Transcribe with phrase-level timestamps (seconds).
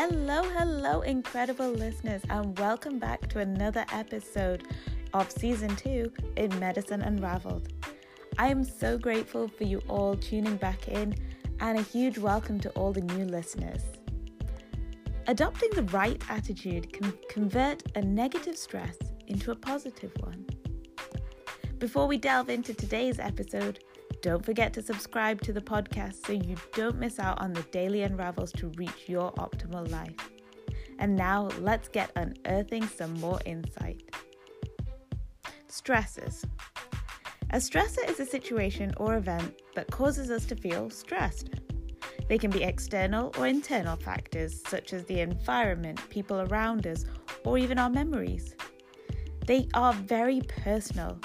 [0.00, 4.62] Hello, hello, incredible listeners, and welcome back to another episode
[5.12, 7.72] of season two in Medicine Unraveled.
[8.38, 11.16] I am so grateful for you all tuning back in,
[11.58, 13.82] and a huge welcome to all the new listeners.
[15.26, 18.96] Adopting the right attitude can convert a negative stress
[19.26, 20.46] into a positive one.
[21.78, 23.82] Before we delve into today's episode,
[24.20, 28.02] don't forget to subscribe to the podcast so you don't miss out on the daily
[28.02, 30.30] unravels to reach your optimal life.
[30.98, 34.02] And now let's get unearthing some more insight.
[35.68, 36.44] Stressors.
[37.50, 41.50] A stressor is a situation or event that causes us to feel stressed.
[42.28, 47.04] They can be external or internal factors, such as the environment, people around us,
[47.44, 48.54] or even our memories.
[49.46, 51.18] They are very personal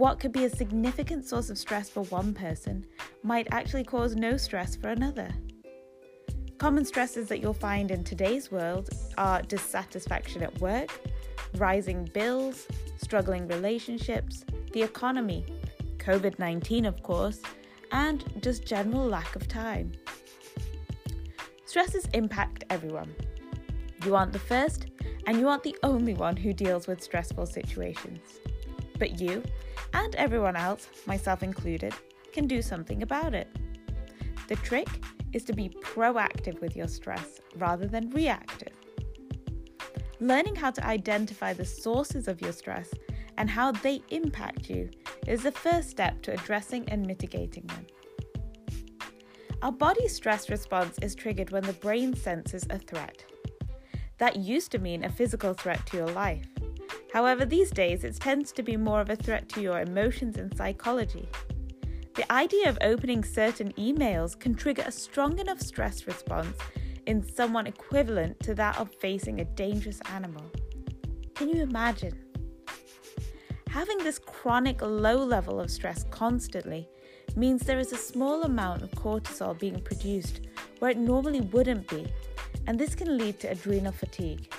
[0.00, 2.86] what could be a significant source of stress for one person
[3.22, 5.28] might actually cause no stress for another.
[6.56, 8.88] Common stresses that you'll find in today's world
[9.18, 10.88] are dissatisfaction at work,
[11.58, 12.66] rising bills,
[12.96, 15.44] struggling relationships, the economy,
[15.98, 17.42] COVID 19, of course,
[17.92, 19.92] and just general lack of time.
[21.66, 23.14] Stresses impact everyone.
[24.06, 24.86] You aren't the first,
[25.26, 28.40] and you aren't the only one who deals with stressful situations.
[29.00, 29.42] But you,
[29.94, 31.92] and everyone else, myself included,
[32.32, 33.48] can do something about it.
[34.46, 34.88] The trick
[35.32, 38.74] is to be proactive with your stress rather than reactive.
[40.20, 42.90] Learning how to identify the sources of your stress
[43.38, 44.90] and how they impact you
[45.26, 47.86] is the first step to addressing and mitigating them.
[49.62, 53.24] Our body's stress response is triggered when the brain senses a threat.
[54.18, 56.46] That used to mean a physical threat to your life.
[57.12, 60.56] However, these days it tends to be more of a threat to your emotions and
[60.56, 61.28] psychology.
[62.14, 66.56] The idea of opening certain emails can trigger a strong enough stress response
[67.06, 70.44] in someone equivalent to that of facing a dangerous animal.
[71.34, 72.18] Can you imagine?
[73.70, 76.88] Having this chronic low level of stress constantly
[77.36, 80.42] means there is a small amount of cortisol being produced
[80.80, 82.06] where it normally wouldn't be,
[82.66, 84.52] and this can lead to adrenal fatigue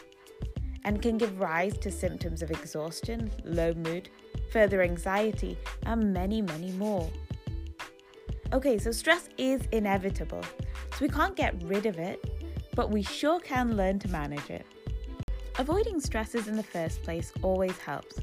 [0.83, 4.09] and can give rise to symptoms of exhaustion, low mood,
[4.51, 7.09] further anxiety, and many, many more.
[8.53, 12.19] Okay, so stress is inevitable, so we can't get rid of it,
[12.75, 14.65] but we sure can learn to manage it.
[15.57, 18.19] Avoiding stresses in the first place always helps.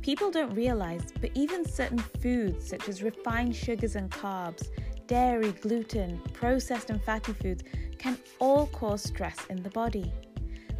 [0.00, 4.68] People don't realize, but even certain foods such as refined sugars and carbs,
[5.06, 7.64] dairy, gluten, processed and fatty foods
[7.98, 10.12] can all cause stress in the body.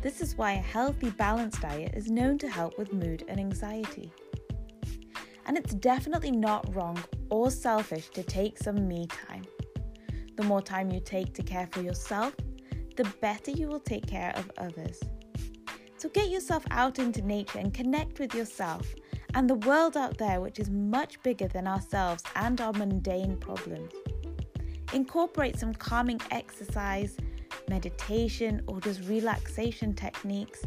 [0.01, 4.13] This is why a healthy, balanced diet is known to help with mood and anxiety.
[5.47, 9.45] And it's definitely not wrong or selfish to take some me time.
[10.37, 12.37] The more time you take to care for yourself,
[12.97, 15.01] the better you will take care of others.
[15.97, 18.87] So get yourself out into nature and connect with yourself
[19.35, 23.93] and the world out there, which is much bigger than ourselves and our mundane problems.
[24.93, 27.17] Incorporate some calming exercise
[27.69, 30.65] meditation, or just relaxation techniques,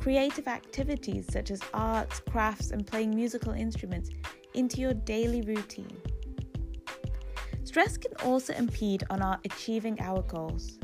[0.00, 4.10] creative activities such as arts, crafts, and playing musical instruments
[4.54, 5.96] into your daily routine.
[7.64, 10.78] Stress can also impede on our achieving our goals.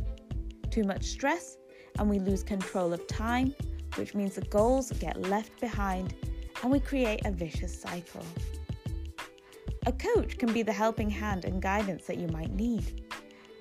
[0.70, 1.58] Too much stress,
[1.98, 3.54] and we lose control of time,
[3.96, 6.14] which means the goals get left behind
[6.62, 8.24] and we create a vicious cycle.
[9.86, 13.07] A coach can be the helping hand and guidance that you might need.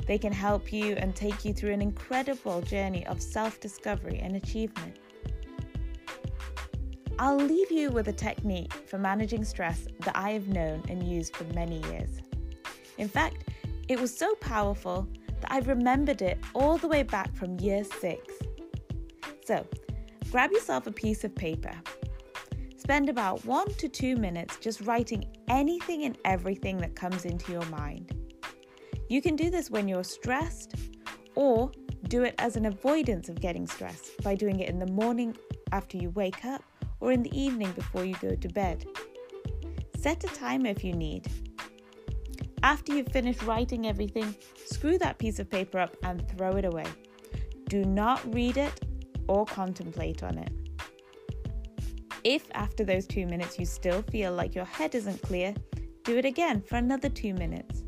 [0.08, 4.38] They can help you and take you through an incredible journey of self discovery and
[4.38, 4.98] achievement.
[7.20, 11.36] I'll leave you with a technique for managing stress that I have known and used
[11.36, 12.22] for many years.
[12.98, 13.44] In fact,
[13.88, 15.08] it was so powerful
[15.42, 18.34] that I've remembered it all the way back from year six.
[19.46, 19.66] So,
[20.32, 21.74] grab yourself a piece of paper.
[22.76, 27.66] Spend about one to two minutes just writing anything and everything that comes into your
[27.66, 28.17] mind.
[29.10, 30.76] You can do this when you're stressed
[31.36, 31.72] or
[32.10, 35.36] do it as an avoidance of getting stressed by doing it in the morning
[35.72, 36.64] after you wake up
[37.00, 38.86] or in the evening before you go to bed.
[39.98, 41.28] Set a timer if you need.
[42.64, 46.86] After you've finished writing everything, screw that piece of paper up and throw it away.
[47.70, 48.82] Do not read it
[49.28, 50.52] or contemplate on it.
[52.24, 55.54] If after those two minutes you still feel like your head isn't clear,
[56.04, 57.84] do it again for another two minutes.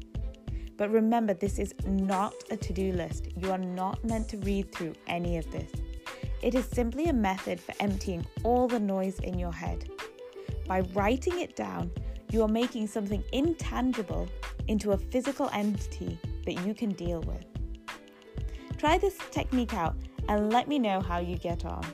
[0.79, 3.27] But remember, this is not a to do list.
[3.35, 5.69] You are not meant to read through any of this.
[6.41, 9.89] It is simply a method for emptying all the noise in your head.
[10.67, 11.91] By writing it down,
[12.31, 14.29] you are making something intangible
[14.69, 17.43] into a physical entity that you can deal with.
[18.77, 19.97] Try this technique out
[20.29, 21.85] and let me know how you get on.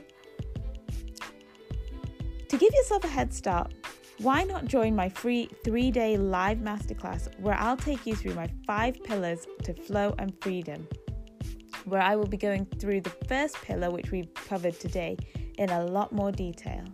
[2.48, 3.72] To give yourself a head start,
[4.18, 8.48] why not join my free three day live masterclass where I'll take you through my
[8.66, 10.88] five pillars to flow and freedom?
[11.84, 15.16] Where I will be going through the first pillar, which we've covered today,
[15.58, 16.84] in a lot more detail.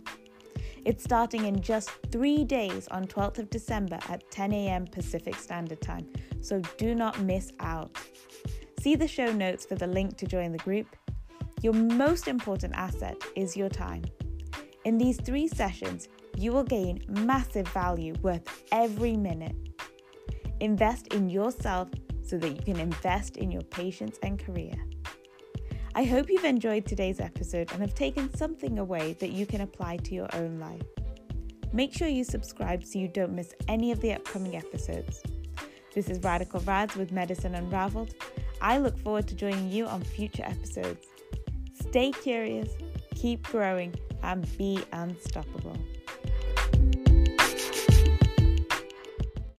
[0.85, 4.85] It's starting in just three days on 12th of December at 10 a.m.
[4.85, 6.11] Pacific Standard Time,
[6.41, 7.97] so do not miss out.
[8.81, 10.87] See the show notes for the link to join the group.
[11.61, 14.03] Your most important asset is your time.
[14.83, 19.55] In these three sessions, you will gain massive value worth every minute.
[20.59, 21.89] Invest in yourself
[22.23, 24.73] so that you can invest in your patients and career.
[25.95, 29.97] I hope you've enjoyed today's episode and have taken something away that you can apply
[29.97, 30.81] to your own life.
[31.71, 35.21] Make sure you subscribe so you don't miss any of the upcoming episodes.
[35.93, 38.15] This is Radical Rads with Medicine Unraveled.
[38.61, 41.05] I look forward to joining you on future episodes.
[41.73, 42.69] Stay curious,
[43.13, 43.93] keep growing,
[44.23, 45.77] and be unstoppable.